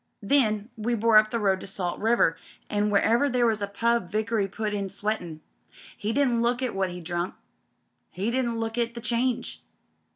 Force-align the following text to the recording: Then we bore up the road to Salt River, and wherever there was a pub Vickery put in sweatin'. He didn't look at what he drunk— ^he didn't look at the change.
Then 0.23 0.71
we 0.75 0.95
bore 0.95 1.17
up 1.17 1.29
the 1.29 1.37
road 1.39 1.59
to 1.61 1.67
Salt 1.67 1.99
River, 1.99 2.35
and 2.71 2.91
wherever 2.91 3.29
there 3.29 3.45
was 3.45 3.61
a 3.61 3.67
pub 3.67 4.09
Vickery 4.09 4.47
put 4.47 4.73
in 4.73 4.89
sweatin'. 4.89 5.41
He 5.95 6.11
didn't 6.11 6.41
look 6.41 6.63
at 6.63 6.73
what 6.73 6.89
he 6.89 6.99
drunk— 6.99 7.35
^he 8.17 8.31
didn't 8.31 8.57
look 8.57 8.79
at 8.79 8.95
the 8.95 8.99
change. 9.01 9.61